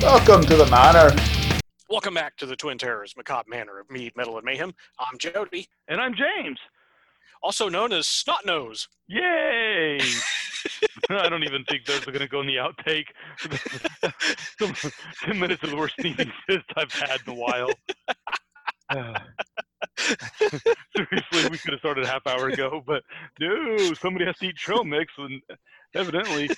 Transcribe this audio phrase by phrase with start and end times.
[0.00, 1.14] Welcome to the manor.
[1.88, 4.74] Welcome back to the Twin Terrors Macabre Manor of Mead, Metal, and Mayhem.
[4.98, 6.58] I'm Jody, And I'm James.
[7.42, 8.88] also known as Snot Nose.
[9.08, 9.98] Yay!
[11.10, 13.06] I don't even think those are going to go in the outtake.
[14.58, 17.70] Some- Ten minutes of the worst sneezing fist I've had in a while.
[20.96, 23.02] Seriously, we could have started a half hour ago, but
[23.40, 25.40] no, somebody has to eat trail mix, and
[25.94, 26.48] evidently,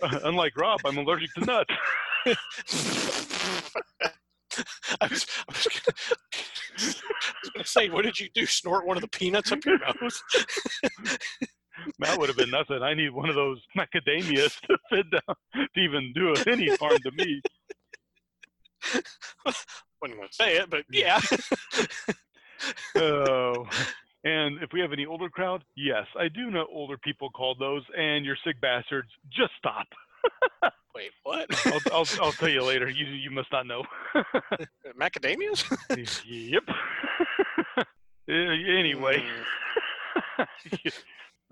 [0.24, 1.74] unlike Rob, I'm allergic to nuts.
[5.00, 5.96] I was, I was gonna,
[6.78, 8.46] I was gonna say, what did you do?
[8.46, 10.22] Snort one of the peanuts up your nose?
[11.98, 12.80] That would have been nothing.
[12.80, 17.10] I need one of those macadamias to fit down to even do any harm to
[17.10, 17.42] me.
[19.44, 21.20] Wasn't gonna say it, but yeah.
[22.94, 23.66] Oh.
[24.24, 27.82] And if we have any older crowd, yes, I do know older people call those,
[27.96, 29.08] and you're sick bastards.
[29.30, 29.86] Just stop.
[30.94, 31.46] Wait, what?
[31.66, 32.88] I'll, I'll, I'll tell you later.
[32.98, 33.82] You, you must not know.
[35.00, 35.64] Macadamias?
[36.24, 36.62] yep.
[37.76, 37.84] Uh,
[38.28, 39.22] anyway,
[40.38, 40.92] Mm,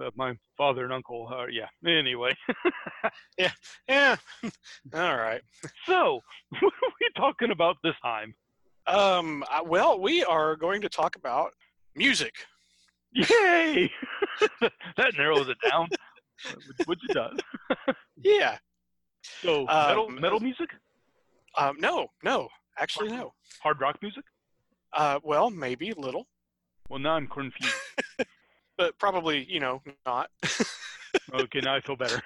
[0.00, 1.67] Uh, my father and uncle, uh, yeah.
[1.86, 2.34] Anyway,
[3.36, 4.17] yeah.
[4.95, 5.42] All right.
[5.86, 6.20] so
[6.61, 8.34] what are we talking about this time?
[8.86, 9.45] Um.
[9.50, 11.52] I- Well, we are going to talk about
[11.95, 12.33] music.
[13.12, 13.91] Yay!
[14.97, 15.89] that narrows it down,
[16.86, 17.39] which it does.
[18.22, 18.58] Yeah.
[19.42, 20.70] So, metal, Um, metal music?
[21.58, 21.77] Um.
[21.78, 22.08] No.
[22.22, 22.48] No.
[22.78, 23.33] Actually, no.
[23.62, 24.25] Hard rock music?
[24.92, 25.19] Uh.
[25.22, 26.27] Well, maybe a little,
[26.89, 27.75] Well, now I'm confused.
[28.78, 30.30] but probably, you know, not.
[31.34, 32.22] Okay, now I feel better.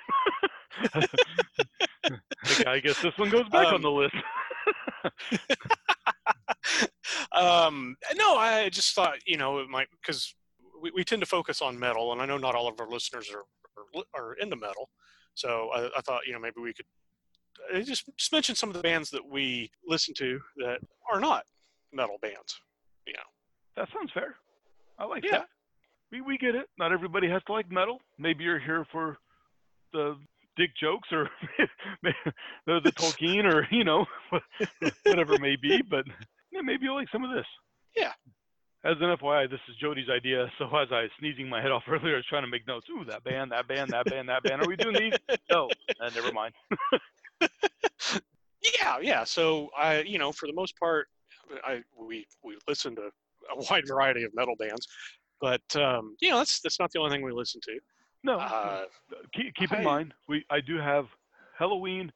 [0.95, 4.15] okay, I guess this one goes back Um, on the list.
[7.33, 10.35] um, no, I just thought, you know, it might because
[10.85, 13.31] we, we tend to focus on metal, and I know not all of our listeners
[13.33, 13.45] are
[13.97, 14.91] are, are into metal.
[15.35, 16.87] So I, I thought, you know, maybe we could
[17.75, 20.79] uh, just, just mention some of the bands that we listen to that
[21.13, 21.45] are not
[21.93, 22.61] metal bands.
[23.07, 23.15] Yeah,
[23.77, 24.37] that sounds fair.
[24.99, 25.39] I like Yeah.
[25.39, 25.47] that.
[26.13, 26.67] We we get it.
[26.79, 27.99] Not everybody has to like metal.
[28.19, 29.17] Maybe you're here for
[29.93, 30.17] the
[30.57, 31.29] dick jokes or
[32.03, 34.05] the, the Tolkien or you know
[35.05, 35.83] whatever it may be.
[35.83, 36.05] But
[36.53, 37.47] yeah, maybe you'll like some of this.
[37.97, 38.13] Yeah.
[38.85, 40.51] As an FYI, this is Jody's idea.
[40.59, 42.87] So as I was sneezing my head off earlier, I was trying to make notes.
[42.91, 44.61] Ooh, that band, that band, that band, that band.
[44.63, 45.13] Are we doing these?
[45.51, 45.69] No,
[46.01, 46.55] uh, never mind.
[48.81, 49.25] Yeah, yeah.
[49.25, 51.09] So I, you know, for the most part,
[51.65, 54.89] I we we listen to a wide variety of metal bands,
[55.39, 57.79] but um, you know, that's that's not the only thing we listen to.
[58.23, 58.85] No, Uh,
[59.35, 61.05] keep, keep in I- mind, we I do have
[61.59, 62.11] Halloween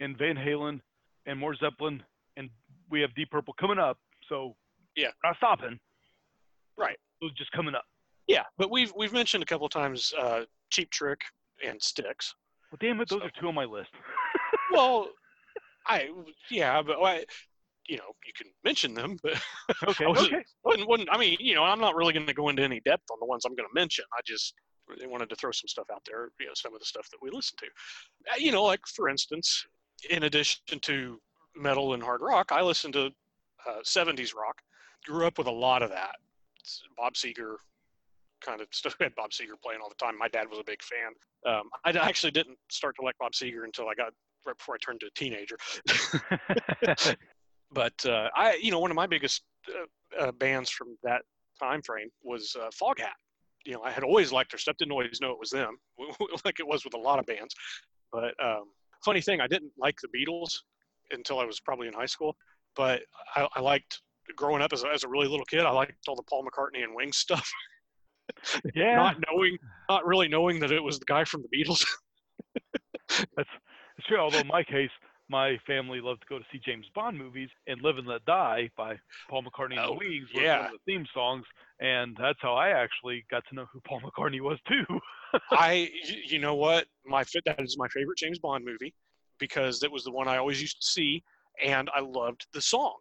[0.00, 0.80] and Van Halen
[1.24, 2.02] and more Zeppelin,
[2.36, 2.50] and
[2.90, 3.98] we have Deep Purple coming up.
[4.28, 4.56] So
[4.96, 5.08] Yeah.
[5.24, 5.80] not stopping.
[6.78, 6.96] Right.
[7.20, 7.84] Those just coming up.
[8.26, 11.20] yeah, but we've we've mentioned a couple times uh, Cheap Trick
[11.66, 12.34] and Styx.
[12.70, 13.90] Well, damn it, those So- are two on my list.
[14.72, 15.08] Well,
[15.86, 16.08] I
[16.50, 17.24] yeah, but I,
[17.86, 19.40] you know, you can mention them, but
[19.88, 20.42] Okay, I was- okay.
[20.64, 23.04] wouldn't, wouldn't I mean, you know, I'm not really going to go into any depth
[23.12, 24.04] on the ones I'm going to mention.
[24.16, 24.54] I just
[24.88, 26.30] really wanted to throw some stuff out there.
[26.40, 27.66] You know, some of the stuff that we listen to.
[28.32, 29.64] Uh, you know, like for instance,
[30.10, 31.18] in addition to
[31.54, 33.06] metal and hard rock, I listen to
[33.68, 34.56] uh, 70s rock.
[35.06, 36.16] Grew up with a lot of that.
[36.96, 37.56] Bob Seger
[38.44, 38.96] kind of stuff.
[39.00, 40.18] We had Bob Seger playing all the time.
[40.18, 41.12] My dad was a big fan.
[41.46, 44.12] Um, I actually didn't start to like Bob Seger until I got
[44.46, 45.56] right before I turned to a teenager.
[47.74, 51.22] But uh, I, you know, one of my biggest uh, uh, bands from that
[51.60, 53.12] time frame was uh, Foghat.
[53.66, 54.76] You know, I had always liked their stuff.
[54.78, 55.76] Didn't always know it was them,
[56.44, 57.54] like it was with a lot of bands.
[58.12, 58.64] But um,
[59.04, 60.52] funny thing, I didn't like the Beatles
[61.10, 62.36] until I was probably in high school.
[62.76, 63.02] But
[63.34, 64.00] I, I liked
[64.36, 65.60] growing up as a, as a really little kid.
[65.60, 67.50] I liked all the Paul McCartney and Wings stuff,
[68.74, 69.58] yeah, not knowing,
[69.88, 71.84] not really knowing that it was the guy from the Beatles.
[73.08, 74.18] that's, that's true.
[74.18, 74.90] Although in my case,
[75.28, 78.70] my family loved to go to see James Bond movies, and "Live and Let Die"
[78.76, 78.96] by
[79.30, 80.58] Paul McCartney and Oh, the Wings was yeah.
[80.58, 81.44] one of the theme songs,
[81.80, 84.84] and that's how I actually got to know who Paul McCartney was too.
[85.50, 85.90] I,
[86.26, 88.94] you know what, my that is my favorite James Bond movie
[89.38, 91.22] because it was the one I always used to see,
[91.64, 92.96] and I loved the song.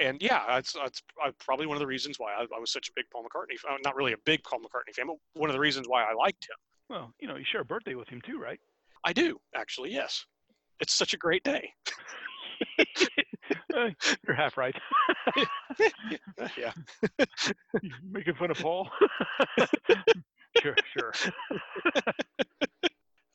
[0.00, 2.88] And yeah, that's that's uh, probably one of the reasons why I, I was such
[2.88, 3.58] a big Paul McCartney.
[3.58, 3.76] fan.
[3.84, 6.44] Not really a big Paul McCartney fan, but one of the reasons why I liked
[6.44, 6.56] him.
[6.88, 8.58] Well, you know, you share a birthday with him too, right?
[9.04, 9.92] I do actually.
[9.92, 10.24] Yes,
[10.80, 11.72] it's such a great day.
[13.74, 13.88] Uh,
[14.26, 14.74] You're half right.
[16.58, 16.72] yeah.
[18.10, 18.88] Making fun of Paul?
[20.60, 21.12] sure, sure.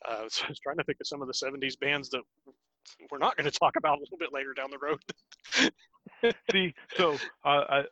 [0.08, 2.22] Uh, so I was trying to think of some of the '70s bands that
[3.10, 5.00] we're not going to talk about a little bit later down the road.
[6.52, 7.82] See, so uh, I,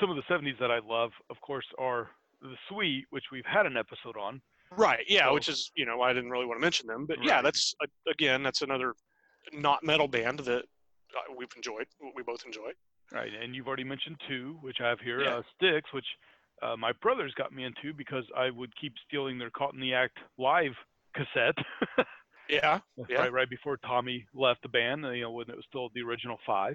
[0.00, 2.08] some of the 70s that I love, of course, are
[2.42, 4.40] the Sweet, which we've had an episode on.
[4.76, 5.04] Right.
[5.08, 7.40] Yeah, So- which is you know I didn't really want to mention them, but yeah,
[7.42, 7.74] that's
[8.10, 8.94] again that's another
[9.52, 10.62] not metal band that
[11.16, 12.70] uh, we've enjoyed, we both enjoy.
[13.12, 15.36] Right, and you've already mentioned two, which I have here, Yeah.
[15.36, 16.06] uh, Styx, which
[16.62, 19.92] uh, my brothers got me into because I would keep stealing their Caught in the
[19.94, 20.72] Act live
[21.14, 21.54] cassette.
[22.48, 23.18] Yeah, Yeah.
[23.18, 26.38] right, right before Tommy left the band, you know, when it was still the original
[26.46, 26.74] five.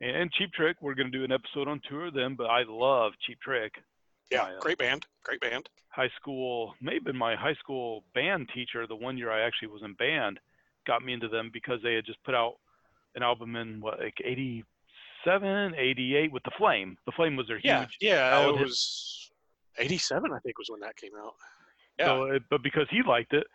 [0.00, 2.62] And Cheap Trick, we're going to do an episode on two of them, but I
[2.66, 3.74] love Cheap Trick.
[4.30, 5.68] yeah, My, uh, great band, great band.
[5.90, 9.92] high school, maybe my high school band teacher, the one year I actually was in
[9.94, 10.40] band,
[10.86, 12.54] got me into them because they had just put out
[13.14, 16.96] an album in what, like 87, 88 with The Flame.
[17.04, 17.96] The Flame was their Yeah, huge.
[18.00, 19.30] yeah, ballad it was
[19.78, 21.34] '87, I think, was when that came out.
[21.98, 23.46] Yeah, So, it, but because he liked it,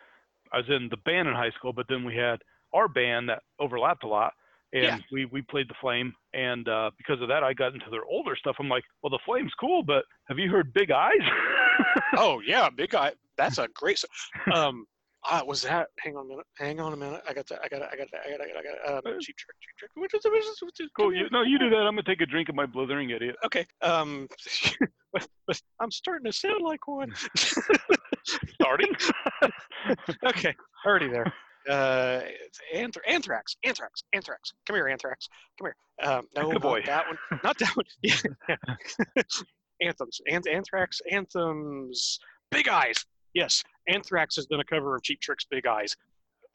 [0.52, 2.40] I was in the band in high school, but then we had
[2.72, 4.32] our band that overlapped a lot.
[4.76, 4.98] And Yeah.
[5.10, 8.36] we, we played the Flame, and uh, because of that, I got into their older
[8.36, 8.56] stuff.
[8.60, 11.12] I'm like, well, the Flame's cool, but have you heard Big Eyes?
[12.16, 13.12] oh yeah, Big Eye.
[13.38, 13.98] That's a great.
[13.98, 14.10] song.
[14.54, 14.86] Um,
[15.28, 15.88] uh, was that?
[16.00, 16.46] Hang on a minute.
[16.58, 17.22] Hang on a minute.
[17.28, 17.60] I got that.
[17.64, 17.88] I got it.
[17.92, 18.14] I got it.
[18.24, 18.56] I got it.
[18.58, 19.06] I got it.
[19.06, 19.56] Um, Uh, cheap trick.
[19.60, 19.90] Cheap trick.
[19.94, 21.12] Which is, which is, which is, cool.
[21.14, 21.78] You, no, you do that.
[21.78, 23.34] I'm gonna take a drink of my blithering idiot.
[23.44, 23.66] Okay.
[23.82, 24.28] Um,
[25.12, 27.12] but, but I'm starting to sound like one.
[28.54, 28.92] Starting.
[30.26, 31.32] okay, already there.
[31.68, 32.20] Uh,
[32.74, 34.52] anth- anthrax, anthrax, anthrax.
[34.66, 35.28] Come here, anthrax.
[35.58, 36.08] Come here.
[36.10, 36.82] Um, no, Good not boy.
[36.86, 37.40] that one.
[37.42, 37.86] Not that one.
[38.02, 38.16] Yeah.
[39.80, 42.18] anthems, Anth- anthrax, anthems.
[42.50, 42.96] Big Eyes.
[43.34, 45.94] Yes, Anthrax has done a cover of Cheap Trick's Big Eyes.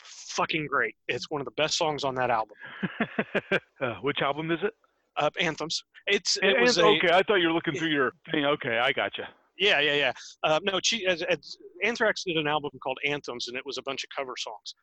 [0.03, 0.95] Fucking great.
[1.07, 2.55] It's one of the best songs on that album.
[3.81, 4.73] uh, which album is it?
[5.17, 5.83] Uh, anthems.
[6.07, 8.45] It's it and- a, okay, I thought you were looking through your thing.
[8.45, 9.27] Okay, I gotcha.
[9.57, 10.11] Yeah, yeah, yeah.
[10.43, 13.83] Uh, no, Che- as, as Anthrax did an album called Anthems, and it was a
[13.83, 14.73] bunch of cover songs.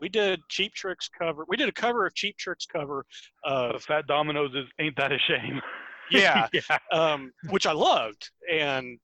[0.00, 1.44] We did Cheap Trick's cover.
[1.48, 3.04] We did a cover of Cheap Trick's cover
[3.44, 5.60] of Fats Domino's is ain't that a shame?
[6.10, 6.78] yeah, yeah.
[6.92, 8.98] um, which I loved, and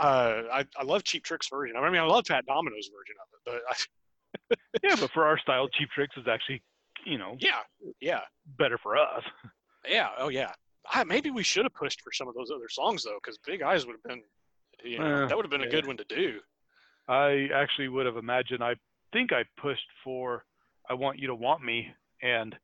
[0.00, 1.76] uh, I I love Cheap Trick's version.
[1.76, 3.74] I mean, I love Fats Domino's version of it, but I,
[4.82, 6.62] Yeah, but for our style, Cheap Tricks is actually,
[7.06, 7.60] you know, yeah,
[8.00, 8.20] yeah,
[8.58, 9.22] better for us.
[9.88, 10.52] yeah, oh yeah.
[10.90, 13.62] I, maybe we should have pushed for some of those other songs though, because Big
[13.62, 14.22] Eyes would have been,
[14.84, 16.40] you know, Uh, that would have been a good one to do.
[17.08, 18.62] I actually would have imagined.
[18.62, 18.74] I
[19.14, 20.44] think I pushed for
[20.90, 21.88] "I Want You to Want Me,"
[22.22, 22.54] and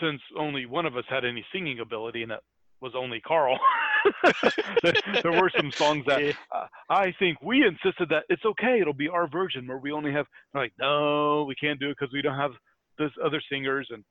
[0.00, 2.40] since only one of us had any singing ability, and it
[2.80, 3.58] was only Carl,
[4.82, 6.32] there, there were some songs that Yeah.
[6.54, 8.80] uh, I think we insisted that it's okay.
[8.80, 12.12] It'll be our version where we only have like, no, we can't do it because
[12.12, 12.52] we don't have
[12.98, 14.02] this other singers and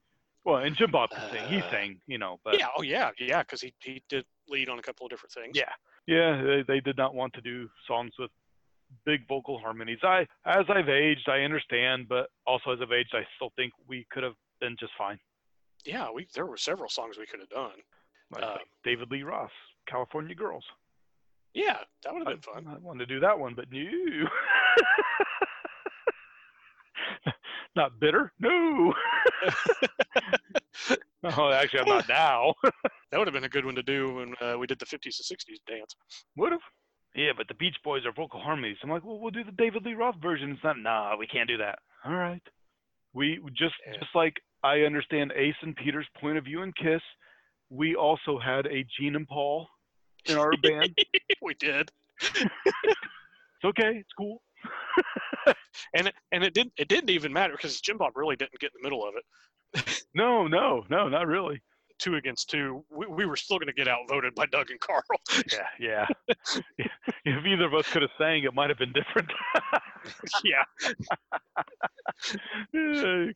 [0.46, 1.48] well, and Jim Bob can sing.
[1.48, 4.70] He Uh, sang, you know, but yeah, oh yeah, yeah, because he he did lead
[4.70, 5.58] on a couple of different things.
[5.58, 5.72] Yeah.
[6.08, 8.32] yeah, they, they did not want to do songs with
[9.06, 10.00] big vocal harmonies.
[10.04, 14.06] I, as I've aged, I understand, but also as I've aged, I still think we
[14.12, 15.20] could have been just fine.
[15.86, 17.80] yeah, we there were several songs we could have done.
[18.32, 19.52] Like, like David Lee Roth,
[19.88, 20.66] California Girls.
[21.54, 22.68] Yeah, that would have been fun.
[22.68, 23.80] I wanted to do that one, but no.
[27.76, 28.32] not bitter?
[28.40, 28.94] No.
[31.24, 32.54] oh, actually, I'm not now.
[33.12, 35.18] That would have been a good one to do when uh, we did the 50s
[35.18, 35.96] and 60s dance.
[36.36, 36.62] Would have.
[37.16, 38.78] Yeah, but the Beach Boys are vocal harmonies.
[38.84, 40.52] I'm like, well, we'll do the David Lee Roth version.
[40.52, 40.78] It's not.
[40.78, 41.80] Nah, we can't do that.
[42.06, 42.42] All right.
[43.14, 43.94] We just Yeah.
[44.00, 47.02] just like I understand Ace and Peter's point of view in Kiss.
[47.70, 49.68] We also had a Gene and Paul
[50.26, 50.96] in our band.
[51.42, 51.92] we did,
[52.22, 53.98] It's okay.
[53.98, 54.42] It's cool.
[55.96, 58.72] and it, and it didn't it didn't even matter because Jim Bob really didn't get
[58.76, 60.06] in the middle of it.
[60.14, 61.62] No, no, no, not really.
[62.00, 65.04] Two against two, we, we were still going to get outvoted by Doug and Carl.
[65.52, 66.06] Yeah, yeah.
[67.26, 69.30] if either of us could have sang, it might have been different.
[70.44, 70.64] yeah,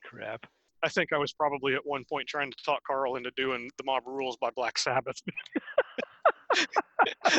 [0.03, 0.45] crap.
[0.83, 3.83] I think I was probably at one point trying to talk Carl into doing the
[3.83, 5.21] Mob Rules by Black Sabbath.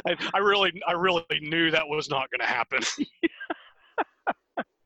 [0.06, 2.80] I, I really I really knew that was not going to happen.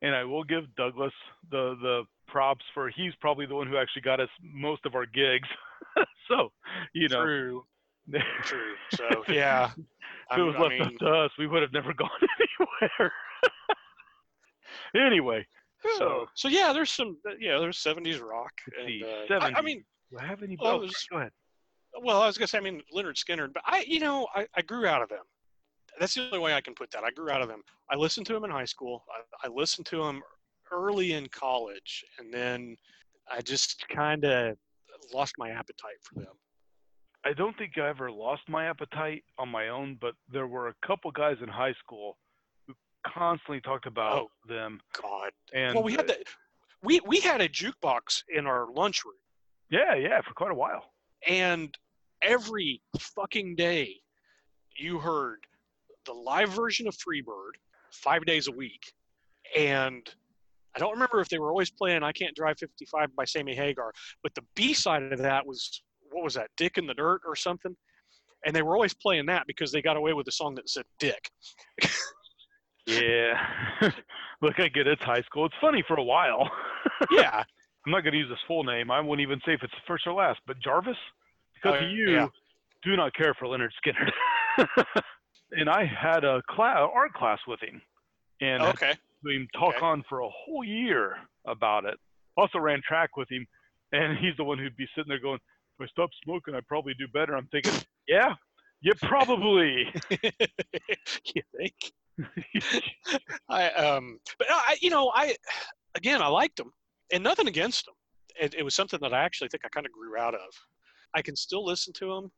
[0.02, 1.12] And I will give Douglas
[1.50, 5.06] the the props for he's probably the one who actually got us most of our
[5.06, 5.49] gigs.
[6.28, 6.52] so,
[6.94, 7.64] you know, True,
[8.44, 8.75] true.
[8.94, 9.70] So yeah,
[10.37, 12.08] it was I left mean, up to us, we would have never gone
[12.90, 13.12] anywhere.
[14.94, 15.47] anyway,
[15.99, 18.52] so so yeah, there's some yeah, there's 70s rock.
[18.80, 20.56] And, uh, I, I mean, do I have any?
[20.61, 21.32] Well, was- go ahead.
[22.02, 24.62] well, I was gonna say, I mean Lynyrd Skynyrd, but I, you know, I, I
[24.62, 25.25] grew out of them.
[26.00, 27.02] That's the only way I can put that.
[27.04, 27.62] I grew out of them.
[27.90, 29.04] I listened to them in high school.
[29.42, 30.23] I, I listened to them
[30.72, 32.76] early in college, and then
[33.30, 34.56] I just kind of
[35.12, 36.34] lost my appetite for them.
[37.25, 40.75] I don't think I ever lost my appetite on my own, but there were a
[40.87, 42.16] couple guys in high school
[42.66, 42.75] who
[43.06, 44.30] constantly talked about Oh.
[44.48, 44.80] them.
[45.00, 45.32] God.
[45.52, 46.25] And well, we had the
[46.82, 49.16] we we had a jukebox in our lunchroom,
[49.68, 50.92] yeah, yeah, for quite a while.
[51.26, 51.76] and
[52.22, 54.00] every fucking day,
[54.76, 55.40] you heard
[56.04, 57.52] the live version of Freebird
[57.90, 58.92] five days a week,
[59.56, 60.08] and
[60.78, 63.92] I don't remember if they were always playing "I Can't Drive 55" by Sammy Hagar,
[64.23, 66.50] but the B side of that was what was that?
[66.56, 67.76] "Dick in the Dirt" or something.
[68.47, 70.85] And they were always playing that because they got away with a song that said
[71.00, 71.30] "Dick."
[72.87, 73.35] Yeah.
[74.40, 74.92] Look, I get it.
[74.92, 75.44] It's high school.
[75.47, 76.49] It's funny for a while.
[77.12, 77.44] Yeah,
[77.87, 78.90] I'm not going to use his full name.
[78.90, 80.97] I wouldn't even say if it's the first or last, but Jarvis,
[81.54, 82.28] because Oh, you, yeah.
[82.82, 84.66] do not care for Lynyrd Skynyrd.
[85.52, 87.82] and I had a class, art class with him,
[88.40, 88.92] and had okay.
[89.25, 89.84] Him talk Okay.
[89.87, 91.98] on for a whole year about it.
[92.37, 93.46] Also ran track with him,
[93.92, 95.40] and he's the one who'd be sitting there going,
[95.78, 97.75] "If I stop smoking, I'd probably do better." I'm thinking,
[98.06, 98.34] "Yeah,
[98.80, 101.75] you probably." you think?
[103.48, 105.37] I um, but I, you know, I
[105.94, 106.72] again, I liked them,
[107.12, 107.94] and nothing against them.
[108.40, 110.40] It, it was something that I actually think I kind of grew out of.
[111.14, 112.30] I can still listen to them.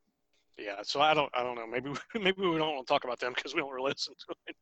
[0.58, 1.66] Yeah, so I don't, I don't know.
[1.66, 4.34] Maybe, maybe we don't want to talk about them because we don't really listen to
[4.46, 4.56] it.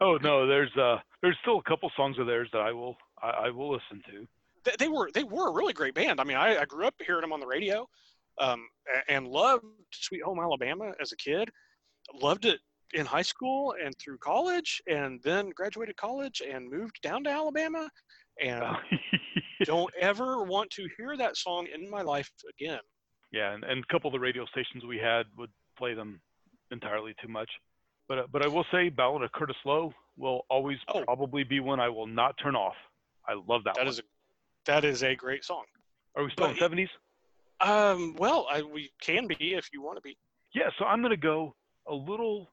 [0.00, 3.28] Oh no, there's uh, there's still a couple songs of theirs that I will, I,
[3.28, 4.26] I will listen to.
[4.64, 6.20] They, they were, they were a really great band.
[6.20, 7.88] I mean, I, I grew up hearing them on the radio,
[8.40, 8.66] um,
[9.08, 11.50] and loved Sweet Home Alabama as a kid.
[12.14, 12.60] Loved it
[12.94, 17.88] in high school and through college, and then graduated college and moved down to Alabama.
[18.42, 18.64] And
[19.64, 22.80] don't ever want to hear that song in my life again.
[23.32, 26.20] Yeah, and, and a couple of the radio stations we had would play them
[26.70, 27.50] entirely too much.
[28.08, 31.04] But uh, but I will say, Ballad of Curtis Loew will always Oh.
[31.04, 32.74] probably be one I will not turn off.
[33.26, 33.88] I love that, That one.
[33.88, 34.02] is a
[34.66, 35.64] that is a great song.
[36.16, 36.88] Are we still but in seventies?
[37.60, 40.16] Um, well, I, we can be if you want to be.
[40.54, 41.54] Yeah, so I'm gonna go
[41.86, 42.48] a little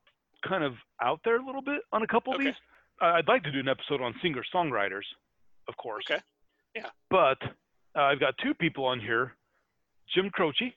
[0.48, 2.50] kind of out there a little bit on a couple Okay.
[2.50, 2.62] of these.
[3.02, 5.04] I'd like to do an episode on singer songwriters,
[5.68, 6.06] of course.
[6.10, 6.22] Okay.
[6.76, 6.90] Yeah.
[7.10, 7.38] But
[7.96, 9.34] uh, I've got two people on here,
[10.14, 10.74] Jim Croce.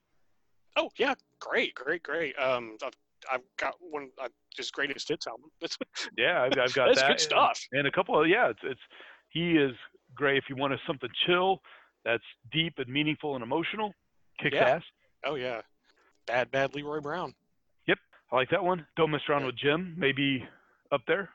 [0.76, 2.36] Oh yeah, great, great, great.
[2.38, 2.76] Um,
[3.32, 5.50] I've, got one uh, his greatest hits album.
[6.16, 7.08] Yeah, I've, I've got that's that.
[7.08, 7.60] good stuff.
[7.72, 8.80] and a couple of yeah it's, it's
[9.28, 9.72] he is
[10.14, 11.60] great if you want something chill
[12.04, 13.92] that's deep and meaningful and emotional
[14.40, 14.76] kicks Yeah.
[14.76, 14.82] ass
[15.24, 15.60] Oh yeah,
[16.26, 17.34] bad, bad Leroy Brown.
[17.86, 17.98] Yep,
[18.32, 19.46] I like that one don't mess around Yeah.
[19.46, 20.44] with jim maybe
[20.92, 21.30] up there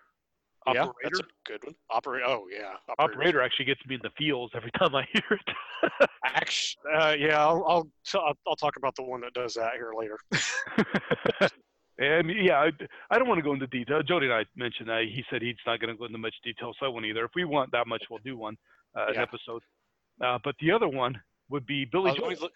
[0.67, 1.75] Yeah, that's a good one.
[1.89, 2.25] Operator.
[2.25, 6.93] Oh yeah, operator actually gets me in the feels every time i hear it Actually,
[6.95, 10.17] uh, yeah, I'll, I'll I'll I'll talk about the one that does that here later.
[11.99, 12.71] and yeah I,
[13.11, 15.55] I don't want to go into detail jody and i mentioned that he said he's
[15.65, 17.87] not going to go into much detail so i won't either if we want that
[17.87, 18.57] much we'll do one
[18.97, 19.21] uh, an Yeah.
[19.21, 19.61] episode
[20.23, 21.19] uh, but the other one
[21.49, 22.49] would be billy Uh, joel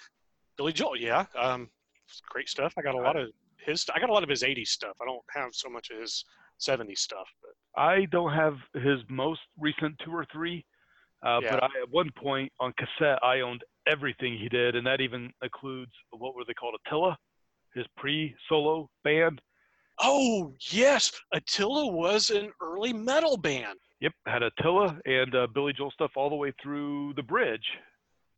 [0.57, 1.69] Billy Joel, yeah, um,
[2.29, 2.73] great stuff.
[2.79, 3.29] I got a lot of
[3.63, 3.85] his.
[3.93, 4.97] I got a lot of his '80s stuff.
[4.99, 6.25] I don't have so much of his
[6.59, 10.65] '70s stuff, but I don't have his most recent two or three,
[11.23, 11.51] uh, Yeah.
[11.51, 15.31] but I, at one point on cassette I owned everything he did, and that even
[15.43, 17.15] includes what were they called Attila,
[17.77, 19.41] his pre-solo band.
[20.01, 23.77] oh yes, Attila was an early metal band.
[24.01, 27.65] Yep, had Attila and uh, Billy Joel stuff all the way through the bridge,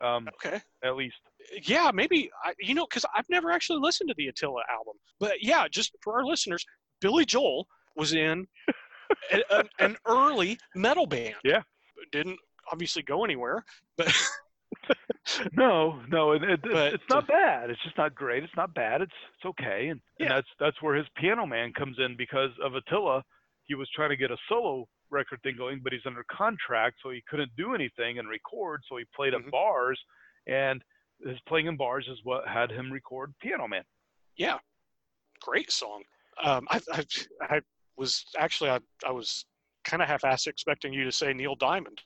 [0.02, 1.16] um, Okay, at least.
[1.64, 5.44] yeah, maybe I, you know because I've never actually listened to the Attila album, but
[5.44, 6.66] yeah, just for our listeners,
[7.02, 7.68] Billy Joel
[7.98, 8.48] was in
[9.34, 11.36] a, a, an early metal band.
[11.44, 11.62] Yeah.
[12.14, 12.40] didn't
[12.72, 13.66] obviously go anywhere,
[13.98, 14.08] but
[15.54, 17.70] No, no, and it, But- it's not bad.
[17.70, 18.44] It's just not great.
[18.44, 19.02] It's not bad.
[19.02, 22.74] It's it's okay, and, and that's that's where his piano man comes in because of
[22.76, 23.24] Attila.
[23.66, 27.12] He was trying to get a solo record thing going, but he's under contract, so
[27.12, 28.82] he couldn't do anything and record.
[28.90, 29.52] So he played at Mhm.
[29.52, 30.00] bars,
[30.48, 30.82] and
[31.26, 33.84] his playing in bars is what had him record Piano Man.
[34.36, 34.58] yeah,
[35.42, 36.04] great song.
[36.44, 37.06] Um, I, I,
[37.42, 37.62] I
[37.98, 39.46] was actually I, I was
[39.84, 42.02] kind of half-assed expecting you to say Neil Diamond.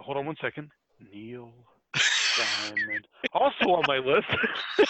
[0.00, 0.70] Hold on one second.
[1.12, 1.52] Neil
[2.36, 4.26] Diamond, also on my list.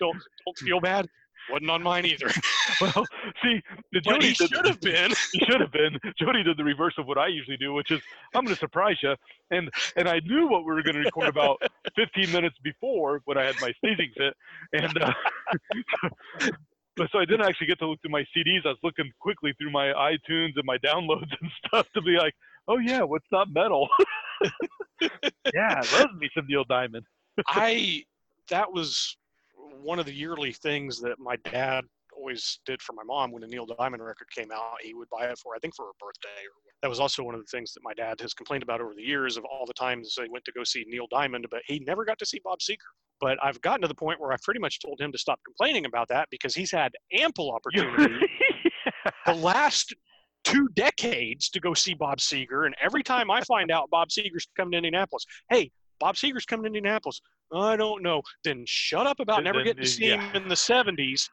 [0.00, 1.06] don't don't feel bad.
[1.50, 2.30] Wasn't on mine either.
[2.80, 3.06] well,
[3.42, 3.60] see,
[3.92, 5.10] the Jody he should have been.
[5.32, 5.98] he should have been.
[6.18, 8.00] Jody did the reverse of what I usually do, which is
[8.34, 9.14] I'm going to surprise you.
[9.50, 11.60] And and I knew what we were going to record about
[11.96, 14.34] 15 minutes before when I had my sneezing fit.
[14.72, 15.12] And uh,
[16.96, 18.64] but so I didn't actually get to look through my CDs.
[18.64, 22.34] I was looking quickly through my iTunes and my downloads and stuff to be like,
[22.68, 23.88] oh yeah, what's not metal?
[25.54, 27.04] Yeah, love me some Neil Diamond.
[27.46, 28.04] I
[28.48, 29.16] that was
[29.82, 31.84] one of the yearly things that my dad
[32.16, 34.74] always did for my mom when the Neil Diamond record came out.
[34.82, 36.44] He would buy it for I think for her birthday.
[36.44, 38.94] Or that was also one of the things that my dad has complained about over
[38.94, 41.80] the years of all the times they went to go see Neil Diamond, but he
[41.80, 42.76] never got to see Bob Seger.
[43.20, 45.84] But I've gotten to the point where I've pretty much told him to stop complaining
[45.84, 48.26] about that because he's had ample opportunity
[49.26, 49.94] the last
[50.44, 52.66] two decades to go see Bob Seger.
[52.66, 56.64] And every time I find out Bob Seger's coming to Indianapolis, hey, Bob Seger's coming
[56.64, 57.20] to Indianapolis.
[57.52, 58.22] I don't know.
[58.44, 60.30] Then shut up about never getting to see yeah.
[60.30, 61.28] him in the 70s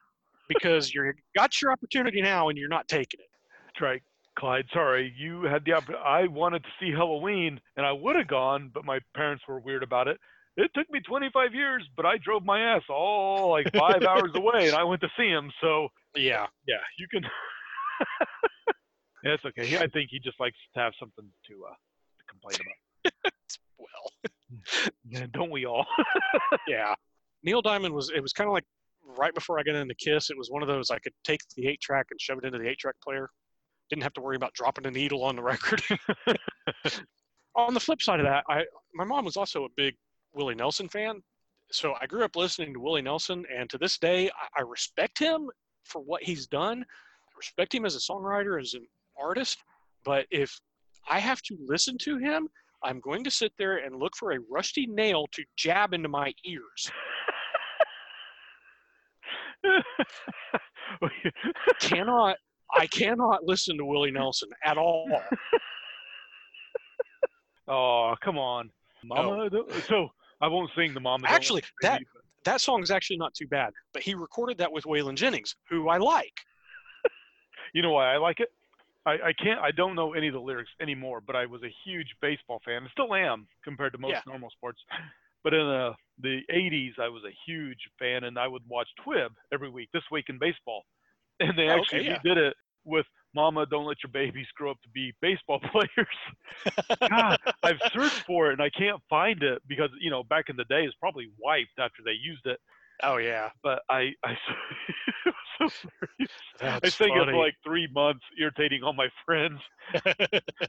[0.47, 3.27] because you got your opportunity now and you're not taking it.
[3.65, 4.01] That's right.
[4.37, 6.03] Clyde, sorry, you had the opportunity.
[6.05, 9.81] I wanted to see Halloween, and I would have gone, but my parents were weird
[9.81, 10.19] about it.
[10.57, 14.67] It took me 25 years, but I drove my ass all like five hours away,
[14.67, 15.51] and I went to see him.
[15.59, 16.45] So Yeah.
[16.67, 17.23] yeah, you can.
[19.23, 19.65] it's okay.
[19.65, 23.13] He- I think he just likes to have something to uh, to complain about.
[23.79, 24.31] Well,
[25.07, 25.85] Yeah, don't we all?
[26.67, 26.95] yeah.
[27.43, 28.09] Neil Diamond was.
[28.09, 28.63] It was kind of like
[29.17, 30.29] right before I got into Kiss.
[30.31, 32.57] It was one of those I could take the eight track and shove it into
[32.57, 33.29] the eight track player.
[33.89, 35.81] Didn't have to worry about dropping a needle on the record.
[37.55, 39.95] on the flip side of that, I my mom was also a big
[40.33, 41.21] Willie Nelson fan.
[41.71, 45.19] So I grew up listening to Willie Nelson, and to this day, I, I respect
[45.19, 45.49] him
[45.83, 46.81] for what he's done.
[46.83, 48.85] I respect him as a songwriter, as an
[49.21, 49.57] artist.
[50.05, 50.57] But if
[51.09, 52.47] I have to listen to him,
[52.83, 56.33] I'm going to sit there and look for a rusty nail to jab into my
[56.45, 56.91] ears.
[61.79, 62.37] Cannot
[62.75, 65.09] I cannot listen to Willie Nelson at all.
[67.67, 68.69] oh, come on,
[69.05, 69.49] Mama.
[69.49, 70.09] don't- So
[70.41, 71.27] I won't sing the Mama.
[71.29, 73.71] Actually, Me that but- that song is actually not too bad.
[73.93, 76.33] But he recorded that with Waylon Jennings, who I like.
[77.73, 78.47] You know why I like it?
[79.07, 79.59] I, I can't.
[79.61, 82.83] I don't know any of the lyrics anymore, but I was a huge baseball fan,
[82.83, 84.21] and still am compared to most Yeah.
[84.27, 84.79] normal sports.
[85.43, 89.29] But in uh, the '80s, I was a huge fan, and I would watch Twib
[89.53, 89.89] every week.
[89.93, 90.83] This week in baseball,
[91.39, 92.21] and they Oh, actually okay, yeah.
[92.23, 96.17] did it with "Mama, don't let your babies grow up to be baseball players."
[97.09, 100.57] God, I've searched for it and I can't find it because you know back in
[100.57, 102.59] the day it's probably wiped after they used it.
[103.03, 104.31] Oh yeah, But I, I,
[105.25, 105.71] it was
[106.59, 107.31] so I that's sang it funny.
[107.31, 109.59] for like three months, irritating all my friends.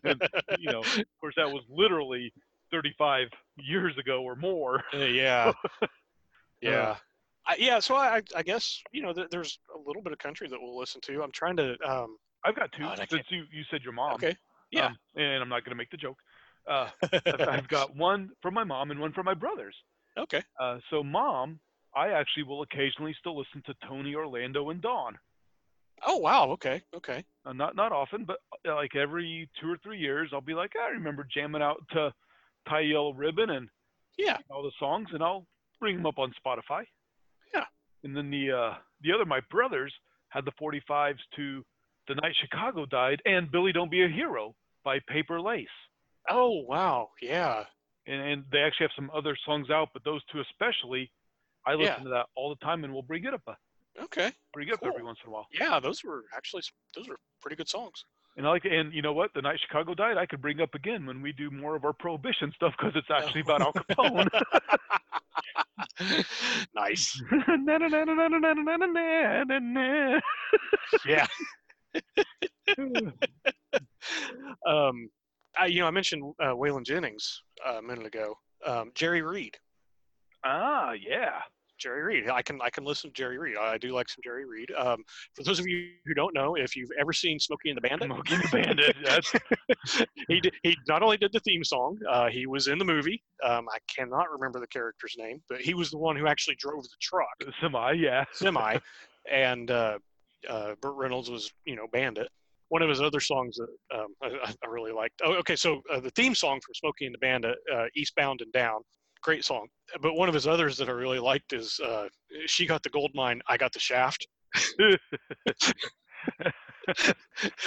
[0.04, 0.20] And
[0.58, 2.32] you know, of course, that was literally
[2.70, 4.82] 35 years ago or more.
[4.92, 5.52] Uh, yeah,
[6.60, 6.96] yeah,
[7.46, 7.78] I, yeah.
[7.78, 10.78] So I, I guess you know th- there's a little bit of country that we'll
[10.78, 11.22] listen to.
[11.22, 11.76] I'm trying to.
[11.84, 14.14] Um, I've got two since you, you said your mom.
[14.14, 14.36] okay,
[14.70, 14.86] yeah.
[14.86, 16.18] Um, and I'm not going to make the joke.
[16.68, 16.88] Uh,
[17.48, 19.74] I've got one from my mom and one from my brothers.
[20.16, 20.42] okay.
[20.60, 21.58] Uh, so, mom,
[21.96, 25.18] I actually will occasionally still listen to Tony Orlando and Dawn.
[26.06, 26.50] Oh wow.
[26.50, 26.82] Okay.
[26.94, 27.24] Okay.
[27.44, 30.72] Uh, not not often, but uh, like every two or three years, I'll be like,
[30.80, 32.12] I remember jamming out to
[32.68, 33.68] Tie Yellow Ribbon and
[34.16, 34.36] Yeah.
[34.50, 35.46] all the songs, and I'll
[35.80, 36.84] bring them up on Spotify.
[37.52, 37.64] Yeah.
[38.04, 39.92] And then the uh, the other, my brothers,
[40.28, 41.64] had the 45s to
[42.06, 45.66] "The Night Chicago Died" and "Billy Don't Be a Hero" by Paper Lace.
[46.30, 47.08] Oh wow.
[47.20, 47.64] Yeah.
[48.06, 51.10] And, and they actually have some other songs out, but those two especially,
[51.66, 52.04] I listen yeah.
[52.04, 53.42] to that all the time, and we'll bring it up.
[53.46, 53.56] A,
[54.04, 54.32] okay.
[54.52, 55.46] Bring it up every once in a while.
[55.52, 56.62] Yeah, those were actually
[56.94, 58.04] those were pretty good songs.
[58.36, 59.34] And I like, and you know what?
[59.34, 61.92] The night Chicago died, I could bring up again when we do more of our
[61.92, 64.28] prohibition stuff because it's actually about Al Capone.
[66.74, 67.20] nice.
[71.06, 71.26] yeah.
[74.66, 75.10] um,
[75.58, 78.38] I, you know, I mentioned uh, Waylon Jennings uh, a minute ago.
[78.64, 79.56] Um, Jerry Reed
[80.44, 81.40] ah, yeah.
[81.78, 82.28] Jerry Reed.
[82.28, 83.56] I can I can listen to Jerry Reed.
[83.56, 84.70] I do like some Jerry Reed.
[84.76, 85.02] Um,
[85.34, 88.08] for those of you who don't know, if you've ever seen Smokey and the Bandit,
[88.08, 88.96] Smokey and the Bandit.
[89.04, 89.32] That's
[90.28, 93.22] he did, he not only did the theme song, uh, he was in the movie.
[93.44, 96.82] Um, I cannot remember the character's name, but he was the one who actually drove
[96.82, 97.28] the truck
[97.60, 98.24] semi, yeah.
[98.32, 98.78] semi,
[99.30, 99.98] and uh,
[100.48, 102.28] uh, Burt Reynolds was you know Bandit.
[102.70, 105.22] One of his other songs that um, I, I really liked.
[105.24, 108.52] Oh, okay, so uh, the theme song from Smokey and the Bandit, uh, "Eastbound and
[108.52, 108.82] Down,"
[109.22, 109.66] great song.
[110.00, 112.08] But one of his others that I really liked is uh,
[112.46, 114.26] "She Got the Gold Mine, I Got the Shaft."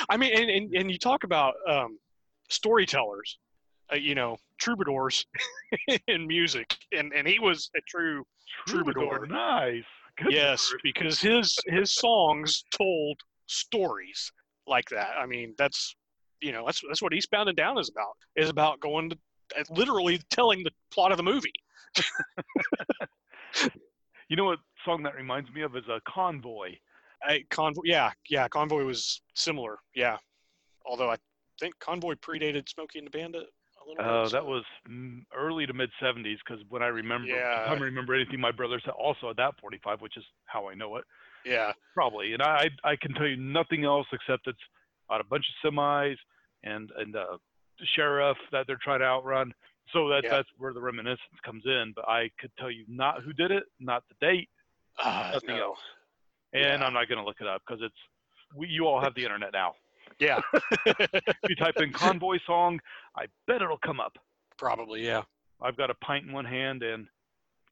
[0.09, 1.99] I mean, and, and, and you talk about um,
[2.49, 3.37] storytellers,
[3.91, 5.25] uh, you know, troubadours
[6.07, 8.23] in music, and, and he was a true
[8.67, 9.27] Troubadour.
[9.27, 9.83] Nice.
[10.17, 10.81] Good yes word.
[10.83, 14.31] because his his songs told stories
[14.67, 15.11] like that.
[15.17, 15.95] I mean, that's
[16.41, 18.13] you know that's that's what Eastbound and Down is about.
[18.35, 19.17] Is about going to
[19.69, 21.53] literally telling the plot of the movie.
[24.29, 26.75] You know what song that reminds me of is a convoy.
[27.21, 30.15] I, Convoy, yeah, yeah, Convoy was similar, yeah.
[30.85, 31.17] Although I
[31.59, 34.05] think Convoy predated Smokey and the Bandit a little bit.
[34.05, 34.63] Uh, that was
[35.35, 37.65] early to mid 70s because when I remember, Yeah.
[37.67, 41.03] I remember anything my brothers also had that 45, which is how I know it.
[41.43, 44.57] yeah, Probably, and I I can tell you nothing else except it's
[45.09, 46.15] on a bunch of semis
[46.63, 47.37] and and uh,
[47.85, 49.53] sheriff that they're trying to outrun.
[49.93, 50.29] So that Yeah.
[50.31, 51.93] that's where the reminiscence comes in.
[51.95, 54.49] But I could tell you not who did it, not the date,
[55.03, 55.61] uh, Nothing no.
[55.63, 55.79] else.
[56.53, 56.85] and Yeah.
[56.85, 57.95] I'm not going to look it up because it's
[58.55, 59.75] we, you all have the internet now.
[60.19, 60.39] Yeah,
[61.49, 62.79] you type in convoy song,
[63.15, 64.17] I bet it'll come up.
[64.57, 65.23] probably, yeah.
[65.61, 67.07] I've got a pint in one hand and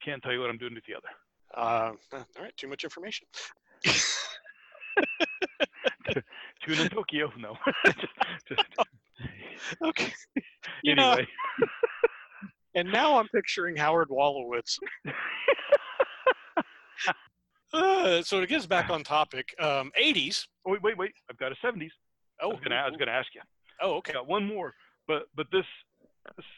[0.04, 1.08] can't tell you what I'm doing with the other.
[1.54, 3.26] Uh, all right, too much information.
[6.64, 7.32] Tune in Tokyo.
[7.38, 7.56] No.
[7.86, 7.98] just,
[8.48, 8.62] just,
[9.84, 10.12] Okay.
[10.82, 11.28] You know, anyway.
[12.74, 14.78] and now I'm picturing Howard Wolowitz.
[17.72, 20.46] Uh, so to get us back on topic, um, 80s.
[20.66, 21.12] wait, wait, wait.
[21.30, 21.90] I've got a 70s.
[22.42, 22.60] Oh, I was
[22.98, 23.40] gonna ask you.
[23.82, 24.74] oh, okay, got one more,
[25.06, 25.66] but but this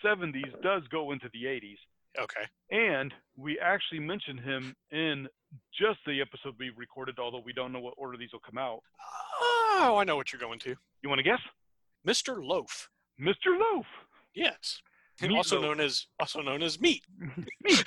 [0.05, 1.79] 70s does go into the 80s,
[2.21, 2.45] okay.
[2.71, 5.27] and we actually mentioned him in
[5.77, 8.81] just the episode we recorded, although we don't know what order these will come out.
[9.41, 10.77] Oh, I know what you're going to.
[11.03, 11.41] You want to guess?
[12.07, 12.45] Mr.
[12.45, 12.89] Loaf.
[13.21, 13.59] Mr.
[13.59, 13.87] Loaf.
[14.35, 14.81] Yes.
[15.21, 15.65] Meat also Loaf.
[15.65, 17.05] known as also known as meat.
[17.63, 17.85] meat.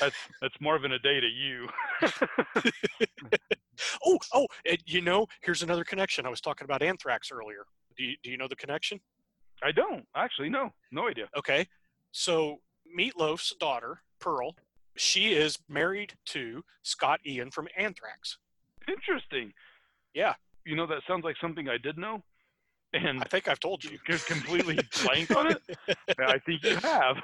[0.00, 1.68] That's that's Marvin Aday to you.
[4.06, 6.26] Oh, oh, and you know, here's another connection.
[6.26, 7.64] I was talking about anthrax earlier.
[7.96, 9.00] Do you, do you know the connection?
[9.62, 10.48] I don't actually.
[10.48, 11.28] No, no idea.
[11.36, 11.66] Okay.
[12.12, 12.60] So
[12.96, 14.54] Meatloaf's daughter, Pearl,
[14.96, 18.38] she is married to Scott Ian from Anthrax.
[18.88, 19.52] Interesting.
[20.14, 20.34] Yeah.
[20.64, 22.22] You know that sounds like something I did know,
[22.94, 23.98] and I think I've told you.
[24.08, 25.62] just completely blank on it.
[26.18, 27.16] I think you have.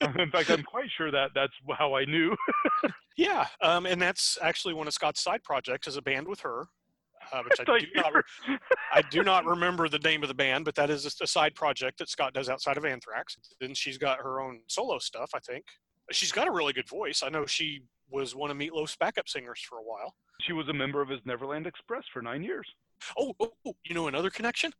[0.18, 2.36] In fact, I'm quite sure that that's how I knew.
[3.18, 6.66] Yeah, um, and that's actually one of Scott's side projects is a band with her,
[7.32, 8.24] uh, which I, do not, were-
[8.92, 11.96] I do not remember the name of the band, but that is a side project
[12.00, 13.38] that Scott does outside of Anthrax.
[13.58, 15.64] Then she's got her own solo stuff, I think.
[16.12, 17.22] She's got a really good voice.
[17.24, 20.14] I know she was one of Meatloaf's backup singers for a while.
[20.42, 22.68] She was a member of his Neverland Express for nine years.
[23.18, 24.72] Oh, oh, oh, you know another connection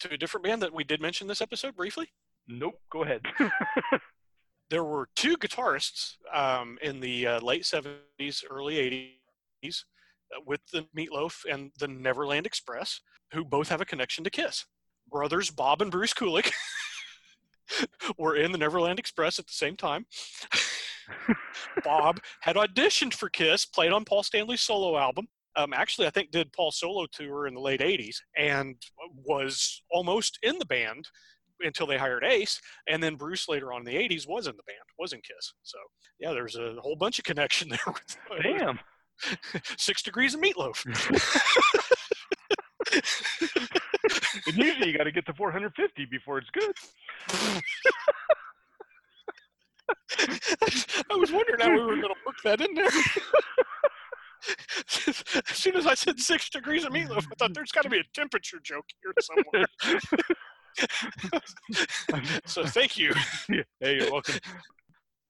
[0.00, 2.08] to a different band that we did mention this episode briefly?
[2.46, 2.80] Nope.
[2.90, 3.22] Go ahead.
[4.70, 9.12] There were two guitarists um, in the uh, late 70s, early
[9.62, 9.84] 80s
[10.34, 13.00] uh, with the Meatloaf and the Neverland Express
[13.32, 14.64] who both have a connection to Kiss.
[15.10, 16.50] Brothers Bob and Bruce Kulick
[18.18, 20.06] were in the Neverland Express at the same time.
[21.84, 25.26] Bob had auditioned for Kiss, played on Paul Stanley's solo album.
[25.56, 28.76] Um, actually, I think did Paul solo tour in the late '80s and
[29.24, 31.08] was almost in the band
[31.60, 34.62] until they hired Ace, and then Bruce later on in the '80s was in the
[34.66, 35.54] band, was in Kiss.
[35.62, 35.78] So
[36.18, 37.78] yeah, there's a whole bunch of connection there.
[37.86, 38.78] With Damn.
[39.78, 40.84] Six Degrees of Meatloaf.
[44.46, 46.74] And usually you got to get to 450 before it's good.
[51.10, 52.90] I was wondering how we were going to work that in there.
[55.06, 57.98] as soon as I said six degrees of meatloaf, I thought there's got to be
[57.98, 59.66] a temperature joke here somewhere.
[62.46, 63.12] so thank you.
[63.80, 64.34] hey, you're welcome.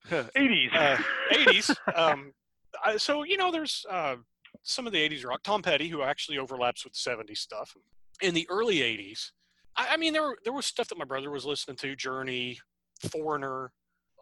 [0.10, 0.74] 80s.
[0.74, 0.96] Uh,
[1.32, 1.76] 80s.
[1.96, 2.32] Um,
[2.84, 4.16] I, so you know, there's uh,
[4.62, 5.42] some of the 80s rock.
[5.42, 7.74] Tom Petty, who actually overlaps with the 70s stuff.
[8.22, 9.30] In the early 80s,
[9.76, 12.60] I, I mean, there were, there was stuff that my brother was listening to: Journey,
[13.10, 13.72] Foreigner,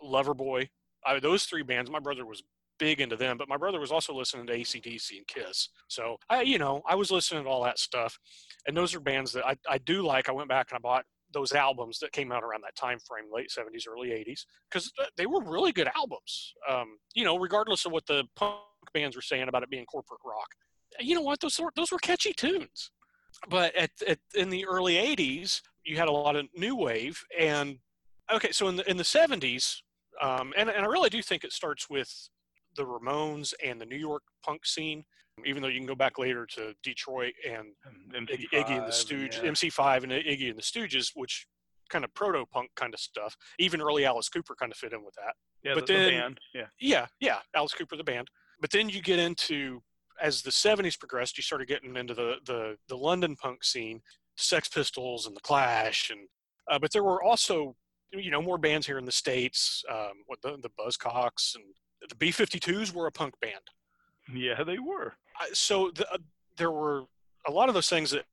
[0.02, 0.68] Loverboy.
[1.04, 1.90] I, those three bands.
[1.90, 2.42] My brother was
[2.78, 5.68] big into them, but my brother was also listening to ACDC and Kiss.
[5.88, 8.18] So I, you know, I was listening to all that stuff,
[8.66, 10.28] and those are bands that I, I do like.
[10.28, 13.24] I went back and I bought those albums that came out around that time frame,
[13.32, 16.54] late 70s, early 80s, because they were really good albums.
[16.68, 18.58] Um, you know, regardless of what the punk
[18.92, 20.48] bands were saying about it being corporate rock.
[21.00, 21.40] You know what?
[21.40, 22.90] Those were, those were catchy tunes.
[23.48, 27.22] But at, at in the early 80s, you had a lot of new wave.
[27.38, 27.78] And
[28.30, 29.78] okay, so in the in the 70s,
[30.20, 32.28] um, and and I really do think it starts with
[32.76, 35.04] the Ramones and the New York punk scene.
[35.46, 37.68] Even though you can go back later to Detroit and
[38.28, 39.50] Iggy, Iggy and the Stooges, yeah.
[39.50, 41.46] MC5 and Iggy and the Stooges, which
[41.88, 43.37] kind of proto punk kind of stuff.
[43.58, 45.35] Even early Alice Cooper kind of fit in with that.
[45.62, 46.38] Yeah, but the, the band.
[46.54, 46.66] Yeah.
[46.80, 48.28] Yeah, yeah, Alice Cooper, the band.
[48.61, 49.80] But then you get into
[50.20, 54.00] as the '70s progressed, you started getting into the the, the London punk scene,
[54.37, 56.28] Sex Pistols and the Clash, and
[56.70, 57.76] uh, but there were also
[58.12, 59.85] you know more bands here in the states.
[59.90, 61.64] Um, what the the Buzzcocks and
[62.08, 63.62] the B52s were a punk band.
[64.32, 65.14] Yeah, they were.
[65.40, 66.18] I- so the, uh,
[66.56, 67.04] there were
[67.46, 68.24] a lot of those things that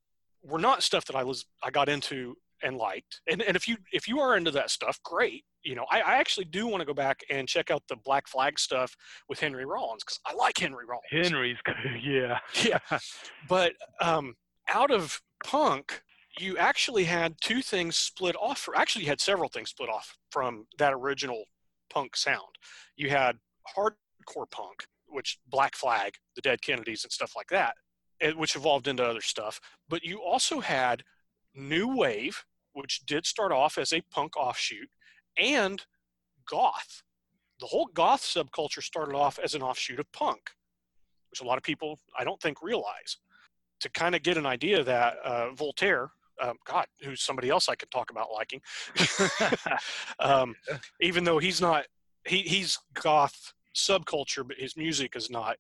[0.44, 3.22] were not stuff that I was I got into and liked.
[3.30, 5.44] And and if you if you are into that stuff, great.
[5.64, 8.28] You know, I, I actually do want to go back and check out the Black
[8.28, 8.96] Flag stuff
[9.28, 11.28] with Henry Rollins because I like Henry Rollins.
[11.30, 11.76] Henry's good.
[12.02, 12.40] Yeah.
[12.64, 12.80] Yeah.
[13.50, 14.36] But um,
[14.70, 16.02] out of punk,
[16.40, 18.70] you actually had two things split off.
[18.74, 21.44] Actually, you had several things split off from that original
[21.90, 22.56] punk sound.
[22.96, 23.38] You had
[23.76, 27.76] hardcore punk, which Black Flag, the Dead Kennedys, and stuff like that,
[28.36, 29.60] which evolved into other stuff.
[29.88, 31.04] But you also had
[31.56, 34.90] new wave, which did start off as a punk offshoot,
[35.38, 35.84] and
[36.50, 37.04] goth.
[37.60, 40.52] The whole goth subculture started off as an offshoot of punk,
[41.30, 43.18] which a lot of people I don't think realize.
[43.82, 47.76] To kind of get an idea that uh, Voltaire, um, God, who's somebody else I
[47.76, 48.62] could talk about liking,
[50.20, 50.54] um,
[51.02, 51.86] even though he's not,
[52.26, 55.58] he, he's goth subculture, but his music is not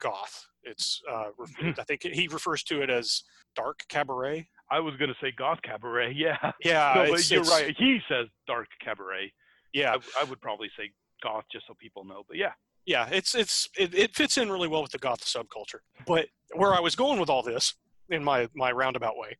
[0.00, 0.46] goth.
[0.64, 1.30] It's uh,
[1.78, 3.22] I think he refers to it as
[3.56, 4.48] dark cabaret.
[4.70, 6.12] I was gonna say goth cabaret.
[6.16, 6.36] Yeah.
[6.64, 7.74] Yeah, no, it's- you're it's- right.
[7.76, 9.32] He says dark cabaret.
[9.72, 10.90] Yeah, I, I would probably say
[11.22, 12.22] goth just so people know.
[12.28, 12.52] But yeah.
[12.86, 15.80] yeah, it's it's it, it fits in really well with the goth subculture.
[16.06, 17.74] But where I was going with all this
[18.10, 19.36] in my my roundabout way,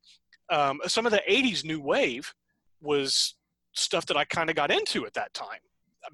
[0.51, 2.33] um, some of the '80s new wave
[2.81, 3.35] was
[3.75, 5.61] stuff that I kind of got into at that time.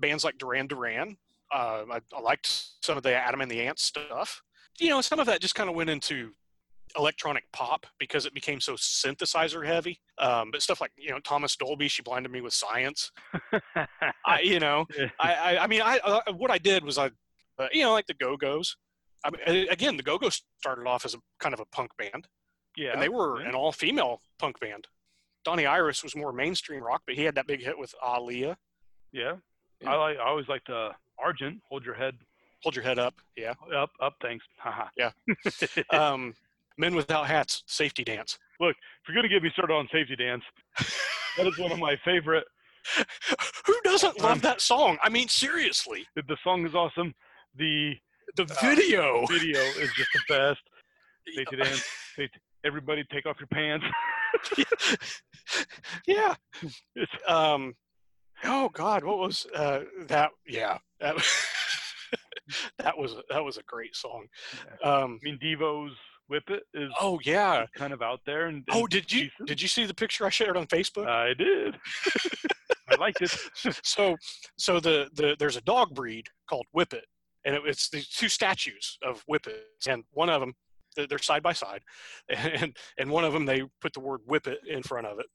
[0.00, 1.16] Bands like Duran Duran.
[1.52, 2.50] Uh, I, I liked
[2.82, 4.42] some of the Adam and the Ants stuff.
[4.78, 6.32] You know, some of that just kind of went into
[6.96, 10.00] electronic pop because it became so synthesizer heavy.
[10.18, 13.10] Um, but stuff like you know Thomas Dolby, she blinded me with science.
[14.24, 14.86] I, you know,
[15.20, 17.10] I, I, I mean, I, uh, what I did was I,
[17.58, 18.76] uh, you know, like the Go Go's.
[19.24, 22.28] I mean, again, the Go Go's started off as a kind of a punk band,
[22.76, 22.92] yeah.
[22.92, 23.48] and they were yeah.
[23.48, 24.86] an all-female punk band.
[25.44, 28.56] Donnie Iris was more mainstream rock, but he had that big hit with Aaliyah.
[29.12, 29.36] Yeah.
[29.80, 29.90] Yeah.
[29.90, 30.18] I like.
[30.18, 30.90] I always liked uh,
[31.22, 31.60] Argent.
[31.68, 32.14] Hold your head
[32.64, 33.54] Hold your head up, yeah.
[33.74, 33.90] up.
[34.02, 34.14] Up.
[34.20, 34.44] Thanks.
[34.96, 35.10] Yeah.
[35.90, 36.34] Um,
[36.76, 38.36] Men Without Hats, Safety Dance.
[38.60, 40.42] Look, if you're gonna get me started on safety dance,
[41.36, 42.44] that is one of my favorite.
[43.66, 44.98] Who doesn't love Um, that song?
[45.02, 47.14] I mean, seriously, The, the song is awesome.
[47.54, 47.94] The
[48.36, 49.24] the video.
[49.26, 50.60] video is just the best.
[51.36, 51.84] Safety dance.
[52.16, 53.84] Safety, everybody, take off your pants.
[56.06, 56.34] yeah.
[56.96, 57.74] It's, Um,
[58.44, 60.30] oh God, what was uh, that?
[60.46, 61.16] Yeah, that,
[62.78, 64.26] that was that was a great song.
[64.82, 65.92] Um, I mean, Devo's
[66.28, 67.66] "Whip It" is oh yeah.
[67.76, 68.46] kind of out there.
[68.46, 69.48] And, Oh, did you decent.
[69.48, 71.06] did you see the picture I shared on Facebook?
[71.06, 71.76] I did.
[72.90, 73.36] I liked it.
[73.82, 74.16] so
[74.56, 77.04] so the, the there's a dog breed called Whippet,
[77.44, 80.54] and it, it's these two statues of Whippets, and one of them
[80.96, 81.82] they're they're side by side,
[82.28, 85.26] and and one of them they put the word Whippet in front of it,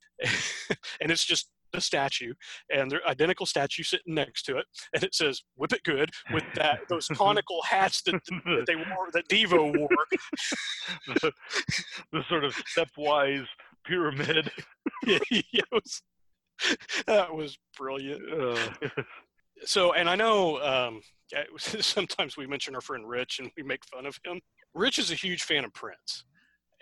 [1.00, 2.34] and it's just a statue,
[2.72, 6.44] and they're identical statue sitting next to it, and it says "Whip it good" with
[6.54, 9.88] that those conical hats that, that they wore that Devo wore.
[11.06, 11.32] the,
[12.12, 13.46] the sort of stepwise
[13.86, 14.50] pyramid.
[15.06, 16.02] yeah, it was,
[17.06, 18.22] that was brilliant.
[18.32, 18.56] Uh,
[19.64, 21.00] So, and I know um,
[21.58, 24.40] sometimes we mention our friend Rich and we make fun of him.
[24.74, 26.24] Rich is a huge fan of Prince,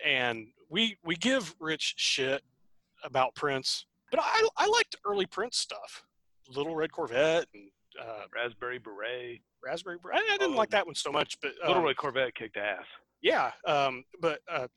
[0.03, 2.41] and we we give Rich shit
[3.03, 6.03] about Prince, but I I liked early Prince stuff,
[6.47, 7.63] Little Red Corvette and
[7.99, 9.41] uh, Raspberry Beret.
[9.65, 9.97] Raspberry.
[10.01, 10.21] Beret.
[10.31, 12.85] I didn't like Um, that one so much, but um, Little Red Corvette kicked ass.
[13.21, 14.67] yeah, um, but uh,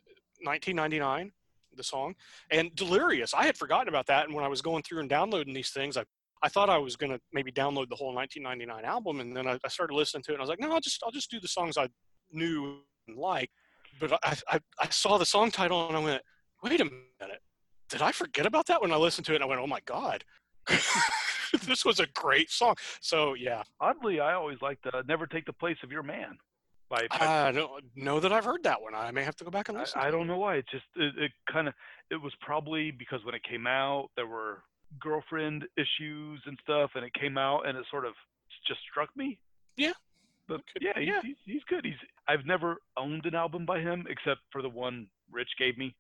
[0.43, 1.33] 1999,
[1.77, 2.15] the song,
[2.51, 3.35] and Delirious.
[3.35, 5.97] I had forgotten about that, and when I was going through and downloading these things,
[5.97, 6.05] I
[6.43, 9.69] I thought I was gonna maybe download the whole 1999 album, and then I, I
[9.69, 11.49] started listening to it, and I was like, no, I'll just I'll just do the
[11.49, 11.89] songs I
[12.31, 13.53] knew and liked.
[13.99, 16.23] But I, I I saw the song title and I went,
[16.63, 17.41] wait a minute,
[17.89, 19.37] did I forget about that when I listened to it?
[19.37, 20.25] And I went, oh my god.
[21.67, 22.75] this was a great song.
[23.01, 26.37] So yeah, Oddly, I always liked uh, "Never Take the Place of Your Man."
[26.89, 28.95] By, by I don't know that I've heard that one.
[28.95, 30.01] I may have to go back and listen.
[30.01, 30.57] I, I don't know why.
[30.57, 31.75] It just it, it kind of
[32.11, 34.63] it was probably because when it came out there were
[35.01, 38.15] girlfriend issues and stuff, and it came out and it sort of
[38.67, 39.39] just struck me.
[39.77, 39.93] Yeah.
[40.49, 41.21] But yeah, he's, yeah.
[41.23, 41.85] He's, he's good.
[41.85, 41.95] He's
[42.29, 45.95] I've never owned an album by him except for the one Rich gave me.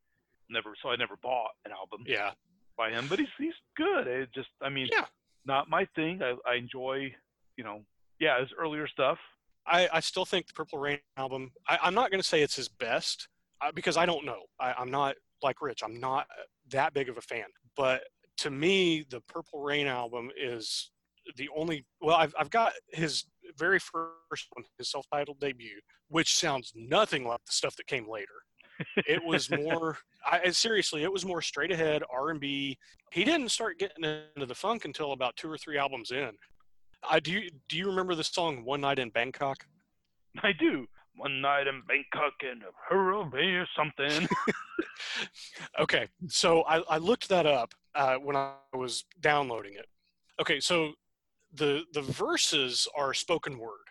[0.48, 2.32] Never, so I never bought an album Yeah.
[2.76, 3.06] by him.
[3.08, 4.06] But he's he's good.
[4.06, 5.06] It just I mean, Yeah.
[5.44, 6.22] not my thing.
[6.22, 7.14] I, I enjoy
[7.56, 7.82] you know
[8.20, 9.18] yeah his earlier stuff.
[9.66, 11.50] I, I still think the Purple Rain album.
[11.68, 13.28] I, I'm not going to say it's his best
[13.60, 14.42] uh, because I don't know.
[14.60, 15.82] I, I'm not like Rich.
[15.84, 16.28] I'm not
[16.70, 17.46] that big of a fan.
[17.76, 18.04] But
[18.38, 20.92] to me, the Purple Rain album is
[21.36, 21.84] the only.
[22.00, 23.24] Well, I've I've got his
[23.58, 28.26] very first one, his self-titled debut, which sounds nothing like the stuff that came later.
[29.06, 29.98] It was more.
[30.24, 32.78] I, seriously, it was more straight ahead R&B.
[33.12, 36.32] He didn't start getting into the funk until about two or three albums in.
[37.08, 37.32] I do.
[37.32, 39.66] You, do you remember the song "One Night in Bangkok"?
[40.42, 40.86] I do.
[41.16, 44.28] One night in Bangkok and a hurrah or something.
[45.78, 49.86] Okay, so I, I looked that up uh, when I was downloading it.
[50.40, 50.92] Okay, so
[51.52, 53.86] the the verses are spoken word,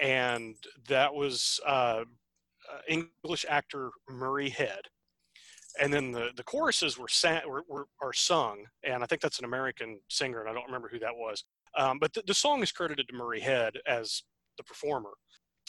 [0.00, 0.56] and
[0.88, 2.04] that was uh,
[2.72, 4.80] uh, English actor Murray Head,
[5.80, 7.08] and then the, the choruses were,
[7.46, 10.88] were, were are sung, and I think that's an American singer, and I don't remember
[10.88, 11.44] who that was.
[11.76, 14.22] Um, but the, the song is credited to Murray Head as
[14.56, 15.10] the performer,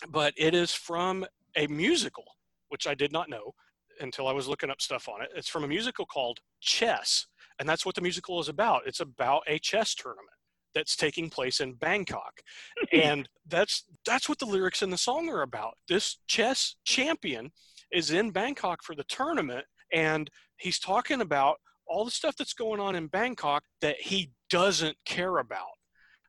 [0.09, 2.25] but it is from a musical,
[2.69, 3.53] which I did not know
[3.99, 5.29] until I was looking up stuff on it.
[5.35, 7.25] It's from a musical called Chess,
[7.59, 8.83] and that's what the musical is about.
[8.85, 10.36] It's about a chess tournament
[10.77, 12.41] that's taking place in Bangkok.
[12.93, 15.75] and that's that's what the lyrics in the song are about.
[15.89, 17.51] This chess champion
[17.91, 22.79] is in Bangkok for the tournament and he's talking about all the stuff that's going
[22.79, 25.77] on in Bangkok that he doesn't care about.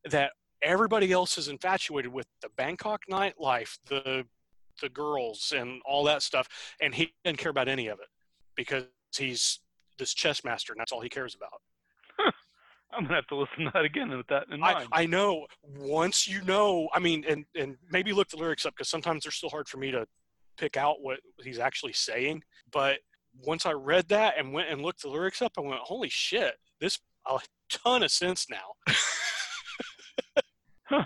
[0.09, 0.31] That
[0.63, 4.25] everybody else is infatuated with the Bangkok nightlife, the
[4.81, 6.49] the girls and all that stuff,
[6.81, 8.07] and he doesn't care about any of it
[8.55, 8.85] because
[9.17, 9.59] he's
[9.99, 11.61] this chess master, and that's all he cares about.
[12.93, 14.89] I'm gonna have to listen to that again with that in I, mind.
[14.93, 15.47] I know
[15.79, 19.33] once you know, I mean, and and maybe look the lyrics up because sometimes they're
[19.33, 20.07] still hard for me to
[20.57, 22.43] pick out what he's actually saying.
[22.73, 22.99] But
[23.45, 26.55] once I read that and went and looked the lyrics up, I went, "Holy shit,
[26.81, 27.39] this a
[27.71, 28.95] ton of sense now."
[30.85, 31.05] huh.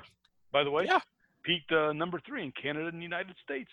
[0.53, 1.01] By the way, Yeah.
[1.43, 3.71] peaked uh, number three in Canada and the United States,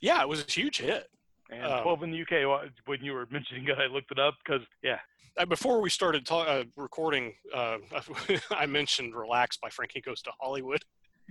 [0.00, 1.08] yeah, it was a huge hit.
[1.50, 2.70] And Um, 12 in the UK.
[2.86, 4.98] When you were mentioning it, I looked it up because yeah,
[5.36, 7.78] Uh, before we started ta- uh, recording, uh,
[8.50, 10.82] I mentioned "Relax" by Frankie Goes to Hollywood.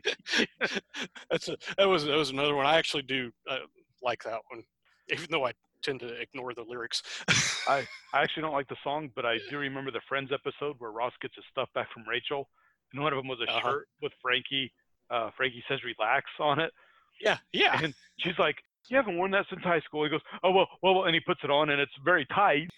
[1.29, 2.65] That's a, that was that was another one.
[2.65, 3.59] I actually do uh,
[4.03, 4.63] like that one,
[5.09, 7.01] even though I tend to ignore the lyrics.
[7.67, 11.13] I actually don't like the song, but I do remember the Friends episode where Ross
[11.21, 12.49] gets his stuff back from Rachel,
[12.93, 13.61] and one of them was a Uh-huh.
[13.71, 14.71] shirt with Frankie.
[15.09, 16.71] Uh, Frankie says "relax" on it,
[17.21, 17.79] yeah, yeah.
[17.83, 18.57] and she's like,
[18.89, 21.19] "You haven't worn that since high school." He goes, "Oh well, well," well," and he
[21.21, 22.69] puts it on, and it's very tight.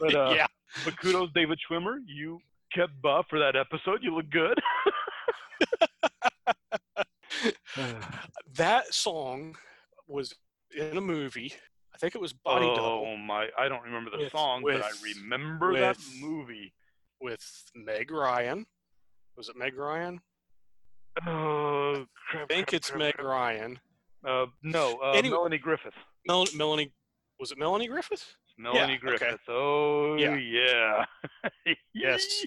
[0.00, 0.46] But uh, yeah,
[0.84, 2.40] but kudos, David Schwimmer, you
[2.74, 4.00] kept buff for that episode.
[4.02, 4.58] You look good.
[8.56, 9.56] that song
[10.06, 10.34] was
[10.76, 11.52] in a movie.
[11.94, 13.48] I think it was Body oh Double my!
[13.58, 16.72] I don't remember the With- song, but I with- remember that movie.
[17.20, 18.66] with Meg Ryan.
[19.36, 20.20] Was it Meg Ryan?
[21.26, 23.20] Oh, crap, I think crap, it's crap, Meg.
[23.22, 23.78] Ryan.
[24.26, 25.94] Uh, no, uh, Anyway- Melanie Griffith.
[26.26, 26.92] Mel- Melanie.
[27.40, 28.36] Was it Melanie Griffith?
[28.58, 28.98] Melanie okay.
[28.98, 29.40] Griffith.
[29.48, 30.36] Oh Yeah.
[30.36, 31.04] yeah.
[31.94, 32.44] Yes.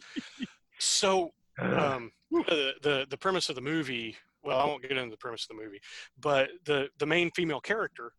[0.80, 4.16] So um, the, the the premise of the movie.
[4.44, 5.82] Well, I won't get into the premise of the movie,
[6.20, 8.12] but the the main female character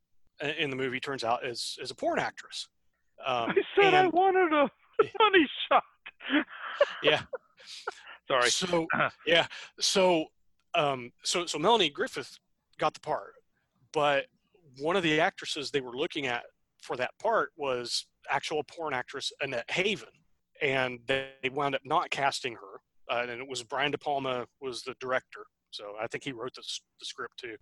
[0.58, 2.68] in the movie turns out is is a porn actress.
[3.24, 4.68] Um, I said I wanted a
[5.20, 5.84] honey shot.
[7.02, 7.22] Yeah.
[8.28, 8.50] Sorry.
[8.50, 8.86] So
[9.26, 9.46] yeah,
[9.78, 10.24] so
[10.74, 12.38] um, so so Melanie Griffith
[12.78, 13.34] got the part,
[13.96, 14.26] but
[14.78, 16.44] one of the actresses they were looking at
[16.82, 20.10] for that part was actual porn actress Annette Haven,
[20.60, 22.80] and they wound up not casting her.
[23.10, 26.54] Uh, and it was Brian De Palma was the director, so I think he wrote
[26.54, 26.62] the,
[27.00, 27.56] the script too.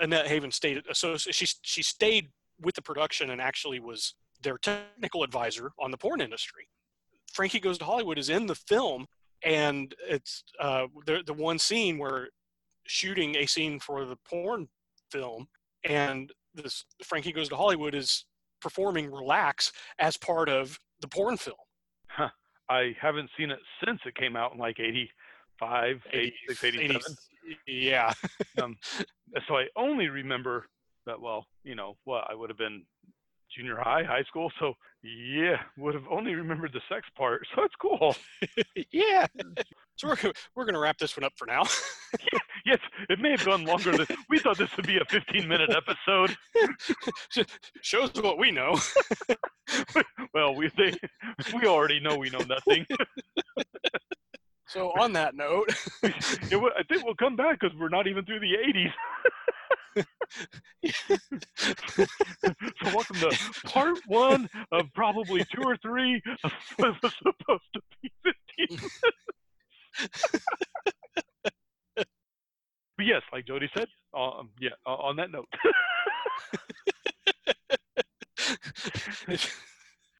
[0.00, 2.30] Annette Haven stayed so she she stayed
[2.60, 6.66] with the production and actually was their technical advisor on the porn industry.
[7.32, 9.06] Frankie Goes to Hollywood is in the film,
[9.44, 12.28] and it's uh, the the one scene where
[12.88, 14.66] shooting a scene for the porn
[15.10, 15.46] film,
[15.84, 18.24] and this Frankie Goes to Hollywood is
[18.60, 21.56] performing "Relax" as part of the porn film.
[22.68, 26.96] I haven't seen it since it came out in like 85, 86, 87.
[26.96, 27.00] 80
[27.66, 28.12] yeah,
[28.62, 28.76] um,
[29.48, 30.66] So I only remember
[31.06, 32.84] that, well, you know, what, I would have been
[33.56, 34.52] junior high, high school.
[34.60, 37.46] So yeah, would have only remembered the sex part.
[37.56, 38.14] So it's cool.
[38.92, 39.26] yeah.
[39.96, 41.64] So we're we're gonna wrap this one up for now.
[42.66, 45.70] Yes, it may have gone longer than we thought this would be a 15 minute
[45.70, 46.36] episode.
[47.82, 48.78] Shows what we know.
[50.34, 50.92] Well, we they,
[51.54, 52.86] we already know we know nothing.
[54.66, 55.68] So on that note,
[56.04, 58.54] It I think we'll come back because we're not even through the
[59.96, 60.04] 80s.
[61.96, 67.80] so welcome to part one of probably two or three of what was supposed to
[68.00, 68.12] be
[68.68, 68.78] 15
[73.00, 75.48] But yes, like Jody said, um, yeah, on that note.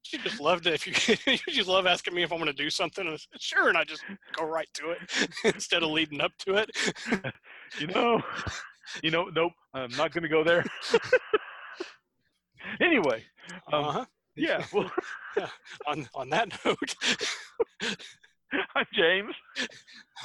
[0.01, 0.73] she just loved it.
[0.73, 1.15] If you,
[1.47, 3.69] you just love asking me if I'm going to do something, and I said, sure,
[3.69, 4.03] and I just
[4.35, 6.71] go right to it instead of leading up to it.
[7.79, 8.19] you know,
[9.03, 10.65] you know, nope, I'm not going to go there.
[12.81, 13.23] anyway,
[13.71, 14.05] um, Uh-huh.
[14.35, 14.91] yeah, well,
[15.85, 16.95] On on that note,
[18.75, 19.35] I'm James.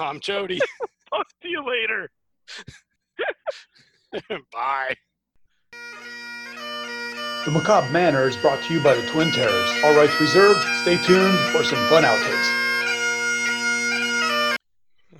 [0.01, 0.59] I'm Jody.
[1.11, 2.09] Talk to you later.
[4.53, 4.95] Bye.
[7.45, 9.71] The Macabre Manor is brought to you by the Twin Terrors.
[9.85, 10.61] All rights reserved.
[10.83, 12.57] Stay tuned for some fun outtakes.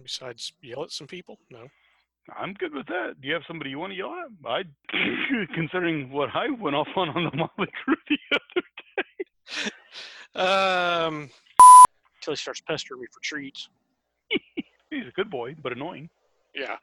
[0.03, 1.39] Besides, yell at some people?
[1.51, 1.69] No.
[2.37, 3.21] I'm good with that.
[3.21, 4.31] Do you have somebody you want to yell at?
[4.45, 4.65] I,
[5.55, 9.13] considering what I went off on on the Motley Crue the other day.
[10.35, 11.31] Um,
[12.17, 13.69] until he starts pestering me for treats.
[14.91, 16.09] He's a good boy, but annoying.
[16.57, 16.77] Yeah,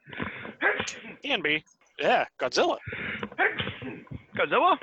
[1.24, 1.64] can be.
[1.98, 2.78] Yeah, Godzilla.
[4.36, 4.78] Godzilla.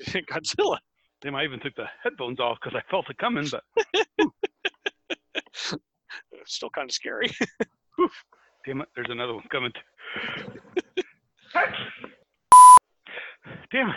[0.06, 0.78] Godzilla.
[1.20, 3.64] Damn, I even took the headphones off because I felt it coming, but
[6.44, 7.28] Still kind of scary.
[8.66, 9.72] damn it, there's another one coming.
[13.72, 13.96] damn it.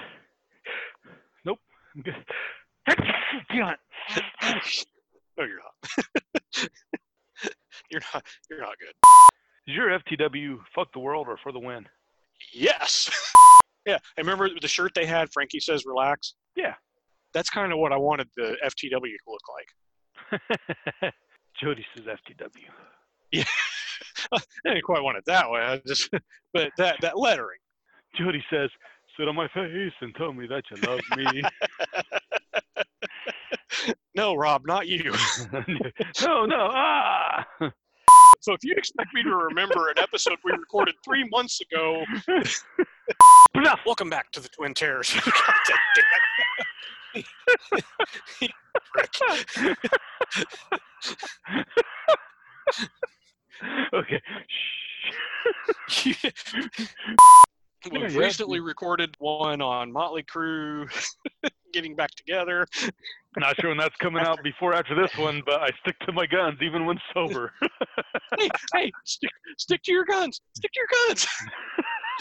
[1.45, 1.59] Nope.
[1.95, 2.15] I'm good.
[3.51, 3.79] Damn it.
[5.37, 5.75] no, you're not.
[7.91, 8.23] you're not.
[8.49, 8.95] You're not good.
[9.69, 11.85] Is your FTW fuck the world or for the win?
[12.53, 13.09] Yes.
[13.85, 15.31] Yeah, I remember the shirt they had.
[15.31, 16.75] Frankie says, "Relax." Yeah.
[17.33, 19.41] That's kind of what I wanted the FTW to look
[21.01, 21.13] like.
[21.59, 22.67] Jody says FTW.
[23.31, 23.45] Yeah.
[24.33, 25.61] I didn't quite want it that way.
[25.61, 26.09] I just,
[26.53, 27.57] but that that lettering.
[28.15, 28.69] Jody says,
[29.17, 31.41] "Sit on my face and tell me that you love me."
[34.15, 35.13] No, Rob, not you.
[36.21, 37.38] no, no, ah.
[38.41, 42.03] So if you expect me to remember an episode we recorded three months ago,
[43.85, 45.13] welcome back to the Twin Terrors.
[45.25, 45.33] God
[45.65, 46.05] damn
[47.15, 47.25] it.
[48.93, 49.09] Prick.
[53.93, 54.21] okay.
[57.91, 58.19] We've yeah.
[58.19, 60.89] recently recorded one on Motley Crue
[61.73, 62.67] getting back together.
[63.37, 66.25] Not sure when that's coming out before after this one, but I stick to my
[66.25, 67.53] guns even when sober.
[68.37, 70.39] Hey, hey, stick, stick to your guns.
[70.55, 71.27] Stick to your guns.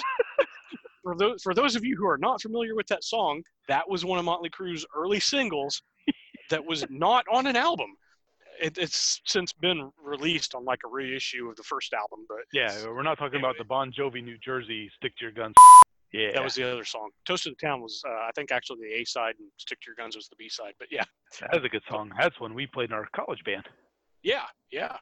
[1.03, 4.05] for those for those of you who are not familiar with that song, that was
[4.05, 5.82] one of Motley Crue's early singles
[6.51, 7.94] that was not on an album.
[8.61, 12.72] It, it's since been released on like a reissue of the first album, but yeah,
[12.86, 15.55] we're not talking about the Bon Jovi New Jersey stick to your guns.
[16.12, 16.32] Yeah.
[16.32, 17.11] that was the other song.
[17.26, 19.86] Toast of the Town was, uh, I think, actually the A side, and Stick to
[19.88, 20.72] Your Guns was the B side.
[20.78, 21.04] But yeah,
[21.40, 22.11] That's a good song.
[22.18, 23.64] That's one we played in our college band.
[24.22, 24.96] yeah, yeah.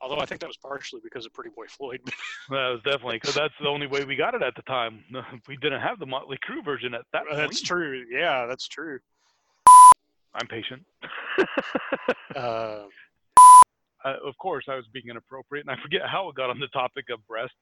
[0.00, 2.00] Although I think that was partially because of Pretty Boy Floyd.
[2.50, 5.02] That was definitely because that's the only way we got it at the time.
[5.48, 8.04] We didn't have the Motley Crue version at that that's true.
[8.10, 8.98] Yeah, that's true.
[10.34, 10.82] I'm patient.
[12.36, 12.84] Uh,
[14.04, 16.66] uh, of course, I was being inappropriate, and I forget how it got on the
[16.68, 17.54] topic of breasts.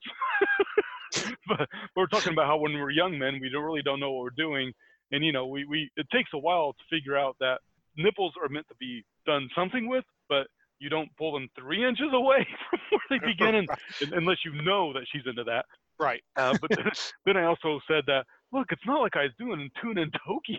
[1.49, 4.23] but we're talking about how when we're young men, we don't really don't know what
[4.23, 4.73] we're doing,
[5.11, 7.59] and you know, we, we it takes a while to figure out that
[7.97, 10.47] nipples are meant to be done something with, but
[10.79, 13.69] you don't pull them three inches away from where they begin, and,
[14.01, 15.65] and- unless you know that she's into that.
[15.99, 16.23] right.
[16.37, 16.91] Uh, but then,
[17.27, 20.11] then I also said that look, it's not like I was doing in Tune in
[20.27, 20.59] Tokyo.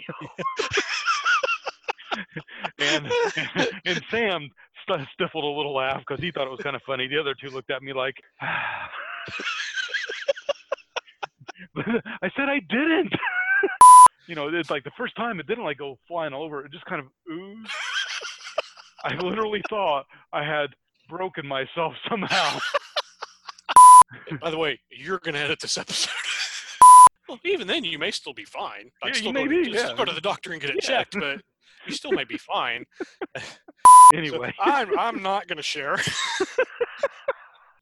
[2.80, 3.12] and
[3.86, 4.50] and Sam
[4.88, 7.08] st- stifled a little laugh because he thought it was kind of funny.
[7.08, 8.16] The other two looked at me like,
[11.78, 13.14] I said I didn't.
[14.28, 16.66] you know, it's like the first time it didn't like go flying all over.
[16.66, 17.72] It just kind of oozed.
[19.04, 20.68] I literally thought I had
[21.10, 22.60] broken myself somehow.
[24.42, 26.12] By the way, you're going to edit this episode.
[27.28, 28.90] well, even then, you may still be fine.
[29.04, 29.96] I'd Yeah, still you go, to, be, just yeah.
[29.98, 30.88] go to the doctor and get it Yeah.
[30.90, 31.42] checked, but
[31.86, 32.86] you still may be fine.
[33.38, 33.44] So
[34.14, 35.98] Anyway, I'm, I'm not going to share.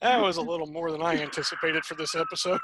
[0.01, 2.59] that was a little more than I anticipated for this episode.